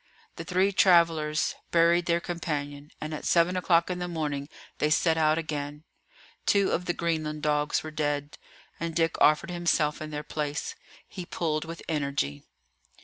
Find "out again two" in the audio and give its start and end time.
5.15-6.71